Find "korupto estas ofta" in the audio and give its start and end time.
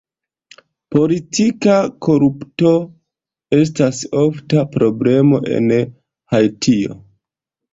2.05-4.65